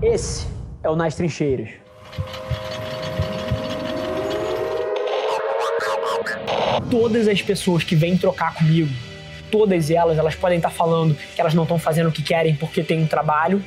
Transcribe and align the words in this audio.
Esse 0.00 0.46
é 0.84 0.88
o 0.88 0.94
Nas 0.94 1.16
Trincheiras. 1.16 1.70
Todas 6.88 7.26
as 7.26 7.42
pessoas 7.42 7.82
que 7.82 7.96
vêm 7.96 8.16
trocar 8.16 8.54
comigo, 8.54 8.88
todas 9.50 9.90
elas, 9.90 10.16
elas 10.16 10.36
podem 10.36 10.58
estar 10.58 10.70
falando 10.70 11.16
que 11.34 11.40
elas 11.40 11.52
não 11.52 11.64
estão 11.64 11.80
fazendo 11.80 12.10
o 12.10 12.12
que 12.12 12.22
querem 12.22 12.54
porque 12.54 12.84
tem 12.84 13.02
um 13.02 13.08
trabalho, 13.08 13.62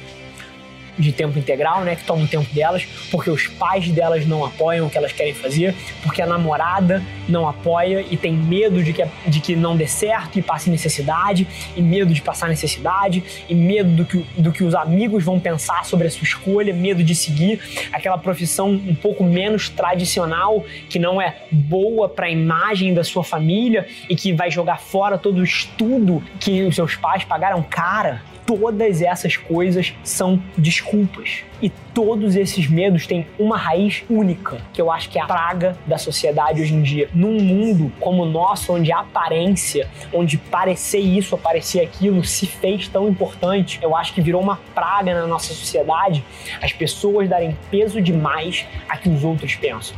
de 1.02 1.12
tempo 1.12 1.38
integral, 1.38 1.82
né, 1.82 1.96
que 1.96 2.04
toma 2.04 2.24
o 2.24 2.28
tempo 2.28 2.48
delas, 2.54 2.88
porque 3.10 3.30
os 3.30 3.48
pais 3.48 3.90
delas 3.90 4.26
não 4.26 4.46
apoiam 4.46 4.88
o 4.88 4.90
que 4.90 4.98
elas 4.98 5.12
querem 5.12 5.34
fazer, 5.34 5.76
porque 6.04 6.22
a 6.22 6.28
namorada 6.28 7.04
não 7.28 7.48
apoia 7.48 8.06
e 8.10 8.16
tem 8.16 8.34
medo 8.34 8.84
de 8.84 8.94
que, 8.94 9.06
de 9.28 9.40
que 9.40 9.56
não 9.56 9.76
dê 9.76 9.88
certo 9.88 10.38
e 10.38 10.42
passe 10.42 10.70
necessidade, 10.70 11.48
e 11.76 11.82
medo 11.82 12.14
de 12.14 12.22
passar 12.22 12.48
necessidade, 12.48 13.24
e 13.50 13.56
medo 13.56 13.90
do 13.92 14.06
que, 14.06 14.26
do 14.38 14.52
que 14.52 14.64
os 14.64 14.76
amigos 14.76 15.24
vão 15.24 15.40
pensar 15.40 15.84
sobre 15.86 16.08
a 16.08 16.12
sua 16.12 16.24
escolha, 16.24 16.74
medo 16.74 17.04
de 17.04 17.16
seguir 17.16 17.60
aquela 17.92 18.18
profissão 18.18 18.70
um 18.70 18.96
pouco 18.96 19.24
menos 19.24 19.70
tradicional, 19.70 20.64
que 20.90 21.00
não 21.00 21.22
é 21.22 21.38
boa 21.52 22.08
para 22.08 22.28
a 22.28 22.30
imagem 22.30 22.94
da 22.94 23.04
sua 23.04 23.24
família 23.24 23.88
e 24.10 24.16
que 24.16 24.34
vai 24.34 24.52
jogar 24.52 24.80
fora 24.80 25.18
todo 25.18 25.40
o 25.40 25.44
estudo 25.44 26.24
que 26.40 26.64
os 26.64 26.76
seus 26.76 26.96
pais 26.96 27.24
pagaram. 27.24 27.64
Cara 27.64 28.22
todas 28.46 29.02
essas 29.02 29.38
coisas 29.38 29.94
são 30.04 30.42
desculpas. 30.58 31.44
E 31.62 31.70
todos 31.94 32.36
esses 32.36 32.68
medos 32.68 33.06
têm 33.06 33.28
uma 33.38 33.56
raiz 33.56 34.04
única, 34.10 34.60
que 34.74 34.82
eu 34.82 34.92
acho 34.92 35.10
que 35.10 35.20
é 35.20 35.22
a 35.22 35.28
praga 35.28 35.78
da 35.86 35.98
sociedade 35.98 36.62
hoje 36.62 36.74
em 36.74 36.82
dia. 36.82 37.08
Num 37.14 37.40
mundo 37.40 37.92
como 38.00 38.24
o 38.24 38.26
nosso, 38.26 38.74
onde 38.74 38.92
a 38.92 39.00
aparência, 39.00 39.88
onde 40.12 40.38
parecer 40.38 41.00
isso, 41.00 41.38
parecer 41.38 41.82
aquilo, 41.82 42.24
se 42.24 42.48
fez 42.48 42.88
tão 42.88 43.08
importante, 43.08 43.80
eu 43.82 43.96
acho 43.96 44.14
que 44.14 44.22
virou 44.22 44.42
uma 44.42 44.60
praga 44.74 45.14
na 45.14 45.28
nossa 45.28 45.54
sociedade 45.54 46.24
as 46.62 46.74
pessoas 46.74 47.30
darem 47.30 47.56
peso 47.70 48.02
demais 48.02 48.66
a 48.90 48.98
que 48.98 49.10
os 49.10 49.24
outros 49.24 49.56
pensam. 49.56 49.96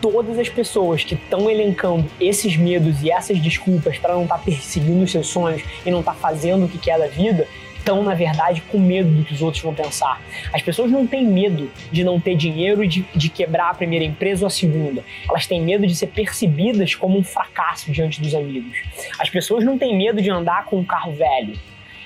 Todas 0.00 0.38
as 0.38 0.48
pessoas 0.48 1.04
que 1.04 1.14
estão 1.14 1.50
elencando 1.50 2.08
esses 2.18 2.56
medos 2.56 3.02
e 3.02 3.10
essas 3.10 3.38
desculpas 3.38 3.98
para 3.98 4.14
não 4.14 4.22
estar 4.22 4.38
tá 4.38 4.44
perseguindo 4.44 5.04
os 5.04 5.10
seus 5.10 5.26
sonhos 5.26 5.62
e 5.84 5.90
não 5.90 6.00
estar 6.00 6.14
tá 6.14 6.18
fazendo 6.18 6.64
o 6.64 6.68
que 6.68 6.78
quer 6.78 6.98
da 6.98 7.06
vida, 7.06 7.46
estão, 7.80 8.02
na 8.02 8.14
verdade, 8.14 8.62
com 8.62 8.78
medo 8.78 9.10
do 9.10 9.24
que 9.24 9.34
os 9.34 9.42
outros 9.42 9.62
vão 9.62 9.74
pensar. 9.74 10.22
As 10.52 10.62
pessoas 10.62 10.90
não 10.90 11.06
têm 11.06 11.26
medo 11.26 11.70
de 11.90 12.04
não 12.04 12.20
ter 12.20 12.36
dinheiro 12.36 12.84
e 12.84 12.88
de, 12.88 13.04
de 13.14 13.28
quebrar 13.28 13.70
a 13.70 13.74
primeira 13.74 14.04
empresa 14.04 14.44
ou 14.44 14.46
a 14.46 14.50
segunda. 14.50 15.04
Elas 15.28 15.46
têm 15.46 15.60
medo 15.60 15.86
de 15.86 15.94
ser 15.94 16.08
percebidas 16.08 16.94
como 16.94 17.18
um 17.18 17.24
fracasso 17.24 17.90
diante 17.90 18.20
dos 18.20 18.34
amigos. 18.34 18.78
As 19.18 19.28
pessoas 19.28 19.64
não 19.64 19.76
têm 19.76 19.96
medo 19.96 20.22
de 20.22 20.30
andar 20.30 20.64
com 20.66 20.78
um 20.78 20.84
carro 20.84 21.12
velho 21.12 21.58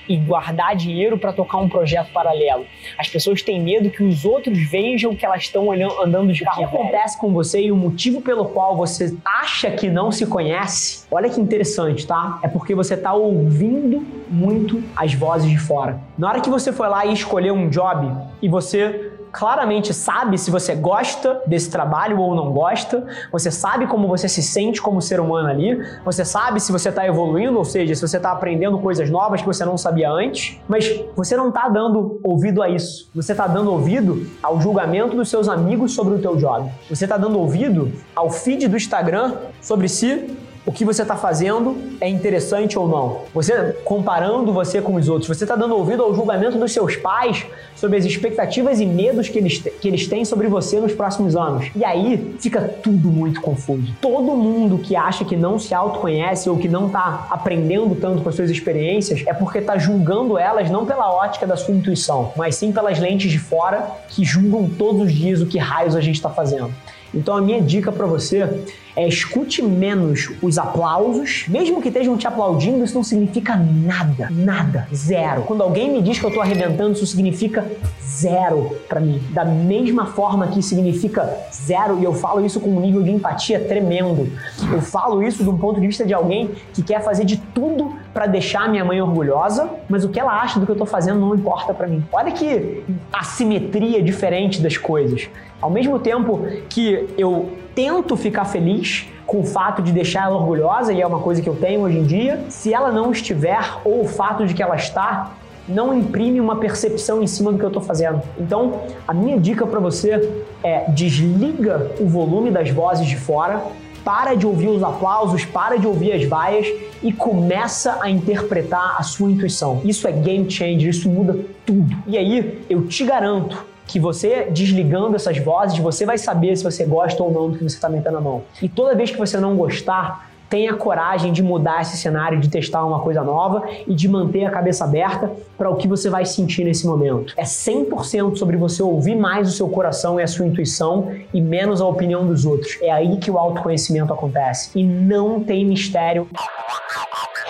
e 0.07 0.17
guardar 0.17 0.75
dinheiro 0.75 1.17
para 1.17 1.33
tocar 1.33 1.57
um 1.57 1.69
projeto 1.69 2.11
paralelo. 2.11 2.65
As 2.97 3.07
pessoas 3.07 3.41
têm 3.41 3.61
medo 3.61 3.89
que 3.89 4.03
os 4.03 4.25
outros 4.25 4.57
vejam 4.69 5.15
que 5.15 5.25
elas 5.25 5.43
estão 5.43 5.71
andando 5.71 6.31
de 6.31 6.43
carro. 6.43 6.63
O 6.63 6.69
que 6.69 6.75
acontece 6.75 7.17
com 7.17 7.31
você 7.31 7.61
e 7.61 7.71
o 7.71 7.75
motivo 7.75 8.21
pelo 8.21 8.45
qual 8.45 8.75
você 8.75 9.15
acha 9.25 9.71
que 9.71 9.89
não 9.89 10.11
se 10.11 10.25
conhece? 10.25 11.05
Olha 11.09 11.29
que 11.29 11.39
interessante, 11.39 12.05
tá? 12.05 12.39
É 12.43 12.47
porque 12.47 12.75
você 12.75 12.93
está 12.93 13.13
ouvindo 13.13 14.05
muito 14.29 14.83
as 14.95 15.13
vozes 15.13 15.49
de 15.49 15.57
fora. 15.57 15.99
Na 16.17 16.29
hora 16.29 16.39
que 16.39 16.49
você 16.49 16.71
foi 16.71 16.87
lá 16.87 17.05
e 17.05 17.13
escolheu 17.13 17.53
um 17.53 17.69
job 17.69 18.09
e 18.41 18.47
você 18.47 19.11
claramente 19.33 19.93
sabe 19.93 20.37
se 20.37 20.49
você 20.49 20.73
gosta 20.73 21.41
desse 21.45 21.69
trabalho 21.69 22.17
ou 22.21 22.33
não 22.33 22.53
gosta, 22.53 23.05
você 23.29 23.51
sabe 23.51 23.85
como 23.85 24.07
você 24.07 24.29
se 24.29 24.41
sente 24.41 24.81
como 24.81 25.01
ser 25.01 25.19
humano 25.19 25.49
ali, 25.49 25.77
você 26.05 26.23
sabe 26.23 26.61
se 26.61 26.71
você 26.71 26.87
está 26.87 27.05
evoluindo, 27.05 27.57
ou 27.57 27.65
seja, 27.65 27.93
se 27.93 28.01
você 28.01 28.15
está 28.15 28.31
aprendendo 28.31 28.79
coisas 28.79 29.09
novas 29.09 29.41
que 29.41 29.47
você 29.47 29.65
não 29.65 29.77
sabia 29.77 30.09
antes, 30.09 30.57
mas 30.69 31.03
você 31.17 31.35
não 31.35 31.49
está 31.49 31.67
dando 31.67 32.17
ouvido 32.23 32.63
a 32.63 32.69
isso. 32.69 33.09
Você 33.13 33.33
está 33.33 33.45
dando 33.45 33.69
ouvido 33.69 34.25
ao 34.41 34.61
julgamento 34.61 35.17
dos 35.17 35.27
seus 35.27 35.49
amigos 35.49 35.93
sobre 35.93 36.15
o 36.15 36.19
teu 36.19 36.37
job. 36.37 36.71
Você 36.89 37.03
está 37.03 37.17
dando 37.17 37.37
ouvido 37.37 37.91
ao 38.15 38.29
feed 38.29 38.69
do 38.69 38.77
Instagram 38.77 39.33
sobre 39.59 39.89
si 39.89 40.33
o 40.65 40.71
que 40.71 40.83
você 40.83 41.03
está 41.03 41.15
fazendo 41.15 41.77
é 42.01 42.09
interessante 42.09 42.77
ou 42.77 42.87
não. 42.87 43.21
Você 43.33 43.73
comparando 43.83 44.51
você 44.51 44.81
com 44.81 44.95
os 44.95 45.07
outros, 45.07 45.27
você 45.27 45.43
está 45.43 45.55
dando 45.55 45.75
ouvido 45.75 46.01
ao 46.01 46.13
julgamento 46.13 46.57
dos 46.57 46.73
seus 46.73 46.95
pais 46.95 47.45
sobre 47.75 47.97
as 47.97 48.05
expectativas 48.05 48.79
e 48.79 48.85
medos 48.85 49.29
que 49.29 49.37
eles, 49.37 49.59
que 49.59 49.87
eles 49.87 50.07
têm 50.07 50.25
sobre 50.25 50.47
você 50.47 50.79
nos 50.79 50.93
próximos 50.93 51.35
anos. 51.35 51.69
E 51.75 51.85
aí 51.85 52.35
fica 52.39 52.61
tudo 52.61 53.09
muito 53.09 53.41
confuso. 53.41 53.93
Todo 54.01 54.35
mundo 54.35 54.79
que 54.79 54.95
acha 54.95 55.23
que 55.23 55.35
não 55.35 55.59
se 55.59 55.73
autoconhece 55.73 56.49
ou 56.49 56.57
que 56.57 56.67
não 56.67 56.87
está 56.87 57.27
aprendendo 57.29 57.95
tanto 57.95 58.23
com 58.23 58.29
as 58.29 58.35
suas 58.35 58.49
experiências 58.49 59.23
é 59.27 59.33
porque 59.33 59.59
está 59.59 59.77
julgando 59.77 60.37
elas 60.37 60.71
não 60.71 60.85
pela 60.85 61.13
ótica 61.13 61.45
da 61.45 61.55
sua 61.55 61.75
intuição, 61.75 62.31
mas 62.35 62.55
sim 62.55 62.71
pelas 62.71 62.99
lentes 62.99 63.31
de 63.31 63.37
fora 63.37 63.87
que 64.07 64.25
julgam 64.25 64.67
todos 64.67 65.01
os 65.03 65.13
dias 65.13 65.41
o 65.41 65.45
que 65.45 65.59
raios 65.59 65.95
a 65.95 66.01
gente 66.01 66.15
está 66.15 66.29
fazendo. 66.29 66.73
Então 67.13 67.37
a 67.37 67.41
minha 67.41 67.61
dica 67.61 67.91
para 67.91 68.05
você 68.05 68.49
é 68.95 69.07
escute 69.07 69.61
menos 69.61 70.31
os 70.41 70.57
aplausos, 70.57 71.45
mesmo 71.47 71.81
que 71.81 71.89
estejam 71.89 72.17
te 72.17 72.27
aplaudindo, 72.27 72.83
isso 72.83 72.95
não 72.95 73.03
significa 73.03 73.55
nada, 73.55 74.29
nada, 74.31 74.87
zero. 74.93 75.43
Quando 75.43 75.61
alguém 75.61 75.91
me 75.91 76.01
diz 76.01 76.17
que 76.17 76.25
eu 76.25 76.29
estou 76.29 76.41
arrebentando, 76.41 76.93
isso 76.93 77.05
significa 77.05 77.65
zero 78.01 78.77
para 78.87 78.99
mim. 78.99 79.21
Da 79.31 79.43
mesma 79.43 80.05
forma 80.05 80.47
que 80.47 80.61
significa 80.61 81.37
zero, 81.53 81.99
e 81.99 82.03
eu 82.03 82.13
falo 82.13 82.45
isso 82.45 82.59
com 82.59 82.69
um 82.69 82.79
nível 82.79 83.03
de 83.03 83.11
empatia 83.11 83.59
tremendo. 83.59 84.31
Eu 84.71 84.81
falo 84.81 85.21
isso 85.21 85.43
de 85.43 85.49
um 85.49 85.57
ponto 85.57 85.79
de 85.81 85.87
vista 85.87 86.05
de 86.05 86.13
alguém 86.13 86.51
que 86.73 86.81
quer 86.81 87.03
fazer 87.03 87.25
de 87.25 87.37
tudo 87.37 87.93
para 88.13 88.27
deixar 88.27 88.69
minha 88.69 88.85
mãe 88.85 89.01
orgulhosa, 89.01 89.69
mas 89.89 90.05
o 90.05 90.09
que 90.09 90.19
ela 90.19 90.41
acha 90.41 90.59
do 90.59 90.65
que 90.65 90.71
eu 90.71 90.75
estou 90.75 90.87
fazendo 90.87 91.19
não 91.19 91.35
importa 91.35 91.73
para 91.73 91.87
mim. 91.87 92.03
Olha 92.11 92.31
que 92.31 92.83
assimetria 93.11 94.01
diferente 94.01 94.61
das 94.61 94.77
coisas. 94.77 95.29
Ao 95.61 95.69
mesmo 95.69 95.99
tempo 95.99 96.45
que 96.69 97.07
eu 97.17 97.49
tento 97.75 98.15
ficar 98.15 98.45
feliz 98.45 99.07
com 99.27 99.41
o 99.41 99.43
fato 99.43 99.81
de 99.81 99.91
deixar 99.91 100.23
ela 100.23 100.35
orgulhosa, 100.35 100.93
e 100.93 101.01
é 101.01 101.05
uma 101.05 101.19
coisa 101.19 101.41
que 101.41 101.49
eu 101.49 101.55
tenho 101.55 101.81
hoje 101.81 101.97
em 101.97 102.03
dia, 102.03 102.45
se 102.49 102.73
ela 102.73 102.91
não 102.91 103.11
estiver, 103.11 103.79
ou 103.83 104.01
o 104.01 104.07
fato 104.07 104.45
de 104.45 104.53
que 104.53 104.63
ela 104.63 104.75
está, 104.75 105.33
não 105.67 105.97
imprime 105.97 106.39
uma 106.39 106.55
percepção 106.57 107.21
em 107.21 107.27
cima 107.27 107.51
do 107.51 107.57
que 107.57 107.65
eu 107.65 107.69
estou 107.69 107.81
fazendo. 107.81 108.21
Então, 108.39 108.81
a 109.07 109.13
minha 109.13 109.39
dica 109.39 109.65
para 109.65 109.79
você 109.79 110.43
é 110.63 110.85
desliga 110.89 111.91
o 111.99 112.07
volume 112.07 112.51
das 112.51 112.69
vozes 112.69 113.07
de 113.07 113.17
fora, 113.17 113.61
para 114.03 114.35
de 114.35 114.45
ouvir 114.45 114.67
os 114.67 114.83
aplausos, 114.83 115.43
para 115.43 115.77
de 115.77 115.87
ouvir 115.87 116.13
as 116.13 116.23
vaias 116.25 116.67
e 117.01 117.11
começa 117.11 117.97
a 117.99 118.09
interpretar 118.09 118.97
a 118.99 119.01
sua 119.01 119.31
intuição. 119.31 119.81
Isso 119.83 120.07
é 120.07 120.11
game 120.11 120.49
changer, 120.49 120.89
isso 120.89 121.09
muda 121.09 121.39
tudo. 121.65 121.95
E 122.05 122.15
aí, 122.15 122.63
eu 122.69 122.85
te 122.85 123.03
garanto 123.03 123.65
que 123.87 123.99
você 123.99 124.47
desligando 124.51 125.15
essas 125.15 125.37
vozes, 125.37 125.77
você 125.79 126.05
vai 126.05 126.17
saber 126.17 126.55
se 126.55 126.63
você 126.63 126.85
gosta 126.85 127.21
ou 127.23 127.31
não 127.31 127.51
do 127.51 127.57
que 127.57 127.63
você 127.63 127.75
está 127.75 127.89
metendo 127.89 128.17
a 128.17 128.21
mão. 128.21 128.43
E 128.61 128.67
toda 128.67 128.95
vez 128.95 129.11
que 129.11 129.17
você 129.17 129.39
não 129.39 129.55
gostar, 129.55 130.29
tenha 130.49 130.73
coragem 130.73 131.33
de 131.33 131.41
mudar 131.41 131.81
esse 131.81 131.97
cenário, 131.97 132.39
de 132.39 132.49
testar 132.49 132.85
uma 132.85 132.99
coisa 132.99 133.23
nova 133.23 133.63
e 133.87 133.93
de 133.93 134.07
manter 134.07 134.45
a 134.45 134.51
cabeça 134.51 134.83
aberta 134.83 135.31
para 135.57 135.69
o 135.69 135.75
que 135.75 135.87
você 135.87 136.09
vai 136.09 136.25
sentir 136.25 136.63
nesse 136.63 136.85
momento. 136.85 137.33
É 137.37 137.43
100% 137.43 138.37
sobre 138.37 138.57
você 138.57 138.83
ouvir 138.83 139.15
mais 139.15 139.47
o 139.47 139.51
seu 139.51 139.67
coração 139.67 140.19
e 140.19 140.23
a 140.23 140.27
sua 140.27 140.45
intuição 140.45 141.11
e 141.33 141.41
menos 141.41 141.81
a 141.81 141.85
opinião 141.85 142.25
dos 142.25 142.45
outros. 142.45 142.77
É 142.81 142.91
aí 142.91 143.17
que 143.17 143.31
o 143.31 143.37
autoconhecimento 143.37 144.13
acontece. 144.13 144.69
E 144.75 144.83
não 144.83 145.39
tem 145.39 145.65
mistério. 145.65 146.27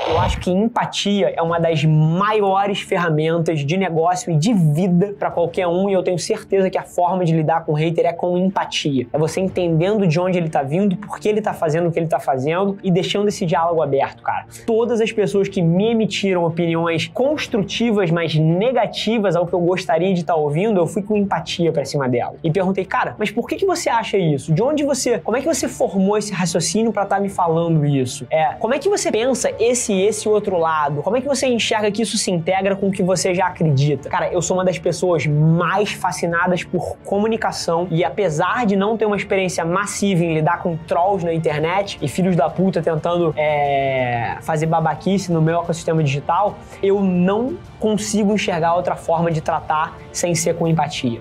Eu 0.07 0.19
acho 0.19 0.39
que 0.39 0.51
empatia 0.51 1.33
é 1.35 1.41
uma 1.41 1.59
das 1.59 1.83
maiores 1.83 2.79
ferramentas 2.79 3.66
de 3.66 3.75
negócio 3.75 4.31
e 4.31 4.38
de 4.38 4.53
vida 4.53 5.16
para 5.17 5.31
qualquer 5.31 5.67
um, 5.67 5.89
e 5.89 5.93
eu 5.93 6.03
tenho 6.03 6.19
certeza 6.19 6.69
que 6.69 6.77
a 6.77 6.83
forma 6.83 7.25
de 7.25 7.35
lidar 7.35 7.66
com 7.66 7.71
o 7.71 7.75
hater 7.75 8.05
é 8.05 8.13
com 8.13 8.38
empatia. 8.38 9.07
É 9.11 9.17
você 9.17 9.41
entendendo 9.41 10.05
de 10.05 10.19
onde 10.19 10.38
ele 10.38 10.47
tá 10.47 10.61
vindo, 10.61 10.95
por 10.95 11.19
que 11.19 11.27
ele 11.27 11.41
tá 11.41 11.53
fazendo 11.53 11.89
o 11.89 11.91
que 11.91 11.97
ele 11.97 12.07
tá 12.07 12.19
fazendo 12.19 12.77
e 12.83 12.91
deixando 12.91 13.27
esse 13.29 13.47
diálogo 13.47 13.81
aberto, 13.81 14.21
cara. 14.21 14.45
Todas 14.67 15.01
as 15.01 15.11
pessoas 15.11 15.49
que 15.49 15.59
me 15.59 15.91
emitiram 15.91 16.45
opiniões 16.45 17.07
construtivas, 17.07 18.11
mas 18.11 18.35
negativas 18.35 19.35
ao 19.35 19.47
que 19.47 19.53
eu 19.53 19.59
gostaria 19.59 20.13
de 20.13 20.22
estar 20.22 20.34
tá 20.34 20.40
ouvindo, 20.40 20.79
eu 20.79 20.85
fui 20.85 21.01
com 21.01 21.17
empatia 21.17 21.72
para 21.72 21.84
cima 21.84 22.08
dela. 22.08 22.35
E 22.43 22.51
perguntei, 22.51 22.85
cara, 22.85 23.16
mas 23.17 23.31
por 23.31 23.47
que, 23.47 23.55
que 23.55 23.66
você 23.66 23.90
acha 23.90 24.17
isso? 24.17 24.53
De 24.53 24.61
onde 24.61 24.84
você. 24.84 25.17
Como 25.17 25.35
é 25.35 25.41
que 25.41 25.47
você 25.47 25.67
formou 25.67 26.16
esse 26.16 26.31
raciocínio 26.31 26.93
para 26.93 27.03
estar 27.03 27.16
tá 27.16 27.22
me 27.22 27.29
falando 27.29 27.84
isso? 27.85 28.28
É, 28.29 28.53
como 28.59 28.75
é 28.75 28.79
que 28.79 28.87
você 28.87 29.11
pensa 29.11 29.51
esse 29.59 29.95
esse 30.02 30.28
outro 30.28 30.58
lado? 30.58 31.02
Como 31.02 31.18
é 31.18 31.22
que 31.22 31.28
você 31.28 31.47
enxerga 31.47 31.92
que 31.92 32.02
isso 32.02 32.18
se 32.18 32.32
integra 32.32 32.76
com 32.76 32.88
o 32.88 32.92
que 32.92 33.03
você 33.03 33.34
já 33.34 33.47
acredita? 33.47 34.09
Cara, 34.09 34.32
eu 34.32 34.42
sou 34.42 34.58
uma 34.58 34.66
das 34.66 34.80
pessoas 34.80 35.26
mais 35.26 35.92
fascinadas 35.92 36.64
por 36.64 36.97
comunicação 37.03 37.88
e 37.92 38.03
apesar 38.03 38.66
de 38.66 38.76
não 38.76 38.97
ter 38.97 39.06
uma 39.06 39.16
experiência 39.16 39.64
massiva 39.66 40.24
em 40.24 40.34
lidar 40.34 40.62
com 40.62 40.76
trolls 40.78 41.26
na 41.26 41.34
internet 41.34 41.97
e 42.02 42.08
filhos 42.08 42.36
da 42.36 42.50
puta 42.50 42.82
tentando 42.82 43.34
é, 43.38 44.38
fazer 44.42 44.66
babaquice 44.66 45.32
no 45.32 45.42
meu 45.42 45.62
ecossistema 45.62 46.03
digital, 46.03 46.56
eu 46.82 47.02
não 47.02 47.58
consigo 47.80 48.34
enxergar 48.34 48.76
outra 48.76 48.96
forma 48.96 49.32
de 49.32 49.42
tratar 49.42 49.97
sem 50.12 50.34
ser 50.36 50.56
com 50.56 50.68
empatia. 50.68 51.20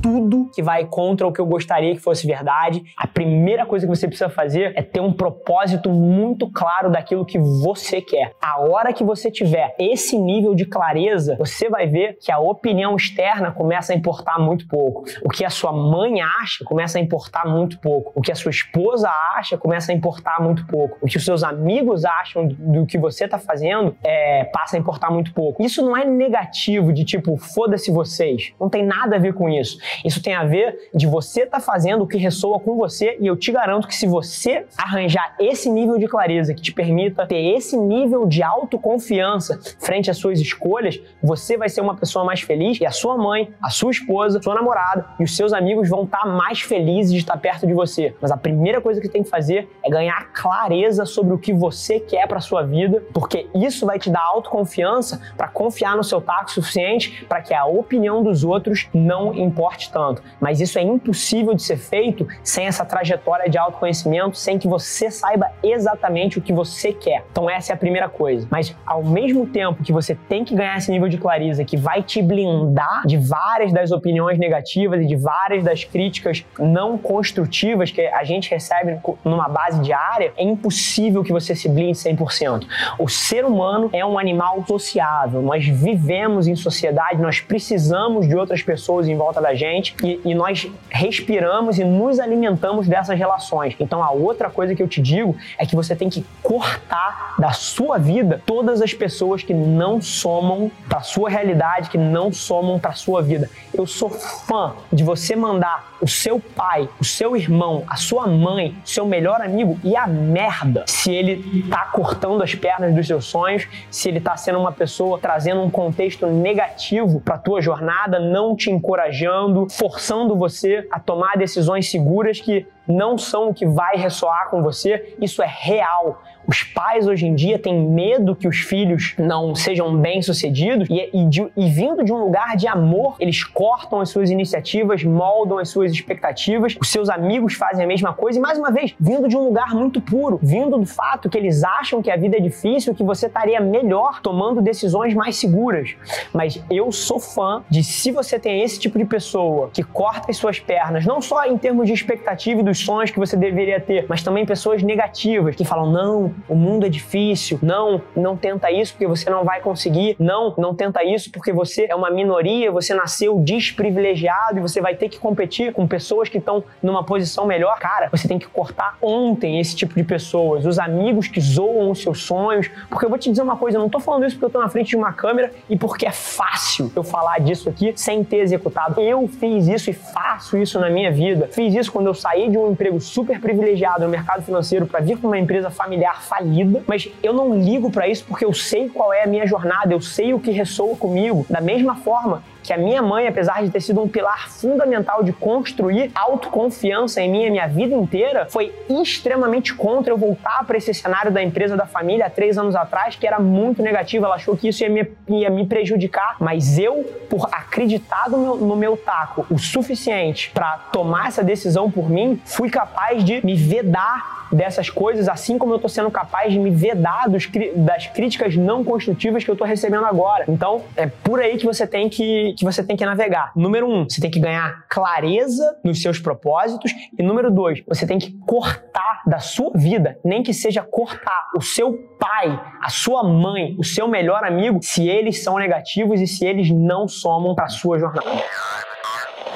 Tudo 0.00 0.50
que 0.54 0.62
vai 0.62 0.84
contra 0.84 1.26
o 1.26 1.32
que 1.32 1.40
eu 1.40 1.46
gostaria 1.46 1.94
que 1.94 2.00
fosse 2.00 2.26
verdade. 2.26 2.82
A 2.96 3.06
primeira 3.06 3.66
coisa 3.66 3.86
que 3.86 3.94
você 3.94 4.06
precisa 4.06 4.28
fazer 4.28 4.72
é 4.76 4.82
ter 4.82 5.00
um 5.00 5.12
propósito 5.12 5.90
muito 5.90 6.50
claro 6.50 6.90
daquilo 6.90 7.24
que 7.24 7.38
você 7.38 8.00
quer. 8.00 8.32
A 8.40 8.60
hora 8.60 8.92
que 8.92 9.04
você 9.04 9.30
tiver 9.30 9.74
esse 9.78 10.18
nível 10.18 10.54
de 10.54 10.64
clareza, 10.64 11.36
você 11.38 11.68
vai 11.68 11.86
ver 11.86 12.18
que 12.20 12.30
a 12.30 12.38
opinião 12.38 12.94
externa 12.96 13.50
começa 13.50 13.92
a 13.92 13.96
importar 13.96 14.38
muito 14.38 14.66
pouco. 14.68 15.04
O 15.22 15.28
que 15.28 15.44
a 15.44 15.50
sua 15.50 15.72
mãe 15.72 16.20
acha 16.20 16.64
começa 16.64 16.98
a 16.98 17.00
importar 17.00 17.46
muito 17.46 17.78
pouco. 17.80 18.12
O 18.14 18.22
que 18.22 18.32
a 18.32 18.34
sua 18.34 18.50
esposa 18.50 19.10
acha 19.36 19.58
começa 19.58 19.92
a 19.92 19.94
importar 19.94 20.40
muito 20.40 20.66
pouco. 20.66 20.98
O 21.00 21.06
que 21.06 21.16
os 21.16 21.24
seus 21.24 21.42
amigos 21.42 22.04
acham 22.04 22.46
do 22.46 22.86
que 22.86 22.98
você 22.98 23.24
está 23.24 23.38
fazendo 23.38 23.96
é, 24.04 24.44
passa 24.44 24.76
a 24.76 24.78
importar 24.78 25.10
muito 25.10 25.32
pouco. 25.32 25.62
Isso 25.62 25.84
não 25.84 25.96
é 25.96 26.04
negativo 26.04 26.92
de 26.92 27.04
tipo, 27.04 27.36
foda-se 27.36 27.90
vocês. 27.90 28.52
Não 28.60 28.68
tem 28.68 28.84
nada 28.84 29.16
a 29.16 29.18
ver 29.18 29.34
com 29.34 29.48
isso. 29.48 29.65
Isso 30.04 30.22
tem 30.22 30.34
a 30.34 30.44
ver 30.44 30.90
de 30.94 31.06
você 31.06 31.42
estar 31.42 31.58
tá 31.58 31.64
fazendo 31.64 32.02
o 32.02 32.06
que 32.06 32.16
ressoa 32.16 32.60
com 32.60 32.76
você 32.76 33.16
e 33.20 33.26
eu 33.26 33.36
te 33.36 33.50
garanto 33.52 33.88
que 33.88 33.94
se 33.94 34.06
você 34.06 34.66
arranjar 34.76 35.34
esse 35.40 35.70
nível 35.70 35.98
de 35.98 36.06
clareza 36.06 36.54
que 36.54 36.62
te 36.62 36.72
permita 36.72 37.26
ter 37.26 37.54
esse 37.56 37.76
nível 37.76 38.26
de 38.26 38.42
autoconfiança 38.42 39.58
frente 39.78 40.10
às 40.10 40.18
suas 40.18 40.40
escolhas, 40.40 41.00
você 41.22 41.56
vai 41.56 41.68
ser 41.68 41.80
uma 41.80 41.96
pessoa 41.96 42.24
mais 42.24 42.40
feliz 42.40 42.80
e 42.80 42.86
a 42.86 42.90
sua 42.90 43.16
mãe, 43.16 43.50
a 43.62 43.70
sua 43.70 43.90
esposa, 43.90 44.40
sua 44.42 44.54
namorada 44.54 45.06
e 45.18 45.24
os 45.24 45.36
seus 45.36 45.52
amigos 45.52 45.88
vão 45.88 46.04
estar 46.04 46.20
tá 46.20 46.26
mais 46.26 46.60
felizes 46.60 47.12
de 47.12 47.18
estar 47.18 47.36
perto 47.36 47.66
de 47.66 47.72
você. 47.72 48.14
Mas 48.20 48.30
a 48.30 48.36
primeira 48.36 48.80
coisa 48.80 49.00
que 49.00 49.08
tem 49.08 49.22
que 49.22 49.30
fazer 49.30 49.68
é 49.82 49.90
ganhar 49.90 50.32
clareza 50.32 51.04
sobre 51.04 51.34
o 51.34 51.38
que 51.38 51.52
você 51.52 52.00
quer 52.00 52.26
para 52.26 52.40
sua 52.40 52.62
vida, 52.62 53.02
porque 53.12 53.46
isso 53.54 53.86
vai 53.86 53.98
te 53.98 54.10
dar 54.10 54.22
autoconfiança 54.22 55.20
para 55.36 55.48
confiar 55.48 55.96
no 55.96 56.04
seu 56.04 56.20
taco 56.20 56.50
suficiente 56.50 57.24
para 57.28 57.40
que 57.40 57.54
a 57.54 57.64
opinião 57.64 58.22
dos 58.22 58.44
outros 58.44 58.88
não 58.92 59.34
importe 59.56 59.90
tanto. 59.90 60.22
Mas 60.38 60.60
isso 60.60 60.78
é 60.78 60.82
impossível 60.82 61.54
de 61.54 61.62
ser 61.62 61.78
feito 61.78 62.28
sem 62.44 62.66
essa 62.66 62.84
trajetória 62.84 63.48
de 63.48 63.56
autoconhecimento, 63.56 64.36
sem 64.36 64.58
que 64.58 64.68
você 64.68 65.10
saiba 65.10 65.50
exatamente 65.62 66.38
o 66.38 66.42
que 66.42 66.52
você 66.52 66.92
quer. 66.92 67.24
Então 67.32 67.48
essa 67.48 67.72
é 67.72 67.74
a 67.74 67.76
primeira 67.76 68.08
coisa. 68.08 68.46
Mas 68.50 68.76
ao 68.84 69.02
mesmo 69.02 69.46
tempo 69.46 69.82
que 69.82 69.92
você 69.92 70.14
tem 70.14 70.44
que 70.44 70.54
ganhar 70.54 70.76
esse 70.76 70.90
nível 70.90 71.08
de 71.08 71.16
clareza 71.16 71.64
que 71.64 71.76
vai 71.76 72.02
te 72.02 72.20
blindar 72.20 73.06
de 73.06 73.16
várias 73.16 73.72
das 73.72 73.90
opiniões 73.90 74.38
negativas 74.38 75.00
e 75.00 75.06
de 75.06 75.16
várias 75.16 75.64
das 75.64 75.84
críticas 75.84 76.44
não 76.58 76.98
construtivas 76.98 77.90
que 77.90 78.02
a 78.02 78.24
gente 78.24 78.50
recebe 78.50 78.98
numa 79.24 79.48
base 79.48 79.80
diária, 79.80 80.32
é 80.36 80.42
impossível 80.42 81.22
que 81.24 81.32
você 81.32 81.54
se 81.54 81.68
blinde 81.68 81.92
100%. 81.92 82.66
O 82.98 83.08
ser 83.08 83.44
humano 83.44 83.88
é 83.92 84.04
um 84.04 84.18
animal 84.18 84.62
sociável. 84.66 85.40
Nós 85.40 85.66
vivemos 85.66 86.46
em 86.46 86.54
sociedade, 86.54 87.22
nós 87.22 87.40
precisamos 87.40 88.28
de 88.28 88.36
outras 88.36 88.62
pessoas 88.62 89.08
em 89.08 89.16
volta 89.16 89.40
da 89.40 89.45
gente 89.54 89.94
e, 90.02 90.20
e 90.24 90.34
nós 90.34 90.66
respiramos 90.90 91.78
e 91.78 91.84
nos 91.84 92.18
alimentamos 92.18 92.88
dessas 92.88 93.18
relações. 93.18 93.74
Então 93.78 94.02
a 94.02 94.10
outra 94.10 94.50
coisa 94.50 94.74
que 94.74 94.82
eu 94.82 94.88
te 94.88 95.00
digo 95.00 95.36
é 95.58 95.66
que 95.66 95.76
você 95.76 95.94
tem 95.94 96.08
que 96.08 96.24
cortar 96.42 97.34
da 97.38 97.52
sua 97.52 97.98
vida 97.98 98.42
todas 98.46 98.80
as 98.80 98.94
pessoas 98.94 99.42
que 99.42 99.54
não 99.54 100.00
somam 100.00 100.70
para 100.88 101.00
sua 101.00 101.28
realidade, 101.28 101.90
que 101.90 101.98
não 101.98 102.32
somam 102.32 102.78
para 102.78 102.92
sua 102.92 103.22
vida. 103.22 103.48
Eu 103.72 103.86
sou 103.86 104.10
fã 104.10 104.74
de 104.92 105.04
você 105.04 105.36
mandar 105.36 105.94
o 106.00 106.08
seu 106.08 106.40
pai, 106.40 106.88
o 107.00 107.04
seu 107.04 107.36
irmão, 107.36 107.84
a 107.88 107.96
sua 107.96 108.26
mãe, 108.26 108.76
seu 108.84 109.06
melhor 109.06 109.40
amigo 109.40 109.78
e 109.84 109.96
a 109.96 110.06
merda 110.06 110.84
se 110.86 111.12
ele 111.12 111.62
tá 111.68 111.84
cortando 111.86 112.42
as 112.42 112.54
pernas 112.54 112.94
dos 112.94 113.06
seus 113.06 113.26
sonhos, 113.26 113.68
se 113.90 114.08
ele 114.08 114.20
tá 114.20 114.36
sendo 114.36 114.58
uma 114.58 114.72
pessoa 114.72 115.18
trazendo 115.18 115.62
um 115.62 115.70
contexto 115.70 116.26
negativo 116.26 117.20
para 117.20 117.38
tua 117.38 117.60
jornada, 117.60 118.18
não 118.18 118.56
te 118.56 118.70
encorajando, 118.70 119.26
forçando 119.70 120.36
você 120.36 120.86
a 120.90 121.00
tomar 121.00 121.36
decisões 121.36 121.90
seguras 121.90 122.40
que 122.40 122.66
não 122.86 123.18
são 123.18 123.48
o 123.48 123.54
que 123.54 123.66
vai 123.66 123.96
ressoar 123.96 124.48
com 124.50 124.62
você, 124.62 125.16
isso 125.20 125.42
é 125.42 125.46
real. 125.46 126.22
Os 126.46 126.62
pais 126.62 127.08
hoje 127.08 127.26
em 127.26 127.34
dia 127.34 127.58
têm 127.58 127.80
medo 127.80 128.36
que 128.36 128.46
os 128.46 128.58
filhos 128.58 129.14
não 129.18 129.54
sejam 129.54 129.96
bem-sucedidos 129.96 130.88
e, 130.88 131.10
e, 131.12 131.28
e, 131.56 131.68
vindo 131.68 132.04
de 132.04 132.12
um 132.12 132.18
lugar 132.18 132.56
de 132.56 132.68
amor, 132.68 133.16
eles 133.18 133.42
cortam 133.42 134.00
as 134.00 134.10
suas 134.10 134.30
iniciativas, 134.30 135.02
moldam 135.02 135.58
as 135.58 135.68
suas 135.68 135.90
expectativas, 135.90 136.76
os 136.80 136.88
seus 136.88 137.08
amigos 137.08 137.54
fazem 137.54 137.84
a 137.84 137.88
mesma 137.88 138.12
coisa 138.12 138.38
e, 138.38 138.42
mais 138.42 138.58
uma 138.58 138.70
vez, 138.70 138.94
vindo 139.00 139.28
de 139.28 139.36
um 139.36 139.44
lugar 139.44 139.74
muito 139.74 140.00
puro, 140.00 140.38
vindo 140.40 140.78
do 140.78 140.86
fato 140.86 141.28
que 141.28 141.36
eles 141.36 141.64
acham 141.64 142.00
que 142.00 142.10
a 142.10 142.16
vida 142.16 142.36
é 142.36 142.40
difícil, 142.40 142.94
que 142.94 143.02
você 143.02 143.26
estaria 143.26 143.60
melhor 143.60 144.20
tomando 144.20 144.62
decisões 144.62 145.14
mais 145.14 145.36
seguras. 145.36 145.96
Mas 146.32 146.62
eu 146.70 146.92
sou 146.92 147.18
fã 147.18 147.64
de 147.68 147.82
se 147.82 148.12
você 148.12 148.38
tem 148.38 148.62
esse 148.62 148.78
tipo 148.78 148.98
de 148.98 149.04
pessoa 149.04 149.70
que 149.72 149.82
corta 149.82 150.30
as 150.30 150.36
suas 150.36 150.60
pernas, 150.60 151.04
não 151.04 151.20
só 151.20 151.44
em 151.44 151.58
termos 151.58 151.88
de 151.88 151.92
expectativa 151.92 152.60
e 152.60 152.64
dos 152.64 152.78
sonhos 152.78 153.10
que 153.10 153.18
você 153.18 153.36
deveria 153.36 153.80
ter, 153.80 154.06
mas 154.08 154.22
também 154.22 154.46
pessoas 154.46 154.82
negativas 154.82 155.56
que 155.56 155.64
falam: 155.64 155.90
não, 155.90 156.35
o 156.48 156.54
mundo 156.54 156.86
é 156.86 156.88
difícil, 156.88 157.58
não, 157.62 158.00
não 158.14 158.36
tenta 158.36 158.70
isso 158.70 158.92
porque 158.92 159.06
você 159.06 159.28
não 159.30 159.44
vai 159.44 159.60
conseguir, 159.60 160.16
não, 160.18 160.54
não 160.56 160.74
tenta 160.74 161.04
isso 161.04 161.30
porque 161.30 161.52
você 161.52 161.86
é 161.88 161.94
uma 161.94 162.10
minoria, 162.10 162.70
você 162.70 162.94
nasceu 162.94 163.38
desprivilegiado 163.40 164.58
e 164.58 164.60
você 164.60 164.80
vai 164.80 164.94
ter 164.94 165.08
que 165.08 165.18
competir 165.18 165.72
com 165.72 165.86
pessoas 165.86 166.28
que 166.28 166.38
estão 166.38 166.64
numa 166.82 167.04
posição 167.04 167.46
melhor. 167.46 167.78
Cara, 167.78 168.08
você 168.10 168.28
tem 168.28 168.38
que 168.38 168.46
cortar 168.46 168.96
ontem 169.00 169.60
esse 169.60 169.74
tipo 169.74 169.94
de 169.94 170.04
pessoas, 170.04 170.64
os 170.64 170.78
amigos 170.78 171.28
que 171.28 171.40
zoam 171.40 171.90
os 171.90 172.02
seus 172.02 172.22
sonhos, 172.22 172.70
porque 172.88 173.04
eu 173.04 173.08
vou 173.08 173.18
te 173.18 173.30
dizer 173.30 173.42
uma 173.42 173.56
coisa, 173.56 173.78
eu 173.78 173.82
não 173.82 173.88
tô 173.88 174.00
falando 174.00 174.24
isso 174.24 174.36
porque 174.36 174.46
eu 174.46 174.50
tô 174.50 174.60
na 174.60 174.68
frente 174.68 174.90
de 174.90 174.96
uma 174.96 175.12
câmera 175.12 175.52
e 175.68 175.76
porque 175.76 176.06
é 176.06 176.12
fácil 176.12 176.90
eu 176.94 177.02
falar 177.02 177.38
disso 177.40 177.68
aqui 177.68 177.92
sem 177.96 178.22
ter 178.24 178.38
executado. 178.38 179.00
Eu 179.00 179.26
fiz 179.28 179.66
isso 179.68 179.90
e 179.90 179.92
faço 179.92 180.56
isso 180.56 180.78
na 180.78 180.90
minha 180.90 181.10
vida. 181.10 181.48
Fiz 181.52 181.74
isso 181.74 181.92
quando 181.92 182.06
eu 182.06 182.14
saí 182.14 182.48
de 182.48 182.58
um 182.58 182.72
emprego 182.72 183.00
super 183.00 183.40
privilegiado 183.40 184.04
no 184.04 184.10
mercado 184.10 184.42
financeiro 184.42 184.86
para 184.86 185.00
vir 185.00 185.16
para 185.18 185.26
uma 185.26 185.38
empresa 185.38 185.70
familiar 185.70 186.22
falida, 186.26 186.82
mas 186.86 187.08
eu 187.22 187.32
não 187.32 187.58
ligo 187.58 187.90
para 187.90 188.08
isso 188.08 188.24
porque 188.26 188.44
eu 188.44 188.52
sei 188.52 188.88
qual 188.88 189.12
é 189.12 189.22
a 189.22 189.26
minha 189.26 189.46
jornada, 189.46 189.92
eu 189.92 190.00
sei 190.00 190.34
o 190.34 190.40
que 190.40 190.50
ressoa 190.50 190.96
comigo. 190.96 191.46
Da 191.48 191.60
mesma 191.60 191.96
forma 191.96 192.42
que 192.66 192.72
a 192.72 192.76
minha 192.76 193.00
mãe, 193.00 193.28
apesar 193.28 193.62
de 193.62 193.70
ter 193.70 193.80
sido 193.80 194.02
um 194.02 194.08
pilar 194.08 194.48
fundamental 194.48 195.22
de 195.22 195.32
construir 195.32 196.10
autoconfiança 196.14 197.22
em 197.22 197.30
mim 197.30 197.46
a 197.46 197.50
minha 197.50 197.68
vida 197.68 197.94
inteira, 197.94 198.46
foi 198.50 198.74
extremamente 198.90 199.72
contra 199.72 200.12
eu 200.12 200.18
voltar 200.18 200.64
para 200.66 200.76
esse 200.76 200.92
cenário 200.92 201.30
da 201.30 201.40
empresa 201.40 201.76
da 201.76 201.86
família 201.86 202.26
há 202.26 202.30
três 202.30 202.58
anos 202.58 202.74
atrás, 202.74 203.14
que 203.14 203.24
era 203.26 203.38
muito 203.38 203.82
negativo. 203.82 204.24
Ela 204.24 204.34
achou 204.34 204.56
que 204.56 204.68
isso 204.68 204.82
ia 204.82 204.90
me, 204.90 205.08
ia 205.28 205.48
me 205.48 205.64
prejudicar, 205.64 206.36
mas 206.40 206.76
eu, 206.76 207.04
por 207.30 207.48
acreditar 207.52 208.28
no 208.28 208.38
meu, 208.38 208.56
no 208.56 208.76
meu 208.76 208.96
taco 208.96 209.46
o 209.48 209.58
suficiente 209.58 210.50
para 210.52 210.78
tomar 210.92 211.28
essa 211.28 211.44
decisão 211.44 211.88
por 211.88 212.10
mim, 212.10 212.40
fui 212.44 212.68
capaz 212.68 213.22
de 213.22 213.44
me 213.46 213.54
vedar 213.54 214.45
dessas 214.56 214.90
coisas, 214.90 215.28
assim 215.28 215.58
como 215.58 215.74
eu 215.74 215.78
tô 215.78 215.88
sendo 215.88 216.10
capaz 216.10 216.52
de 216.52 216.58
me 216.58 216.70
vedar 216.70 217.28
dos, 217.28 217.48
das 217.76 218.06
críticas 218.06 218.56
não 218.56 218.82
construtivas 218.82 219.44
que 219.44 219.50
eu 219.50 219.56
tô 219.56 219.64
recebendo 219.64 220.06
agora. 220.06 220.44
Então, 220.48 220.82
é 220.96 221.06
por 221.06 221.40
aí 221.40 221.56
que 221.56 221.66
você 221.66 221.86
tem 221.86 222.08
que, 222.08 222.54
que 222.54 222.64
você 222.64 222.82
tem 222.82 222.96
que 222.96 223.04
navegar. 223.04 223.52
Número 223.54 223.88
um, 223.88 224.04
você 224.04 224.20
tem 224.20 224.30
que 224.30 224.40
ganhar 224.40 224.86
clareza 224.88 225.76
nos 225.84 226.00
seus 226.00 226.18
propósitos. 226.18 226.92
E 227.18 227.22
número 227.22 227.50
dois, 227.50 227.82
você 227.86 228.06
tem 228.06 228.18
que 228.18 228.32
cortar 228.46 229.22
da 229.26 229.38
sua 229.38 229.72
vida, 229.74 230.18
nem 230.24 230.42
que 230.42 230.54
seja 230.54 230.82
cortar 230.82 231.48
o 231.56 231.60
seu 231.60 231.92
pai, 232.18 232.60
a 232.80 232.88
sua 232.88 233.22
mãe, 233.22 233.76
o 233.78 233.84
seu 233.84 234.08
melhor 234.08 234.44
amigo, 234.44 234.78
se 234.82 235.08
eles 235.08 235.42
são 235.42 235.58
negativos 235.58 236.20
e 236.20 236.26
se 236.26 236.44
eles 236.44 236.70
não 236.70 237.06
somam 237.06 237.54
para 237.54 237.68
sua 237.68 237.98
jornada. 237.98 238.26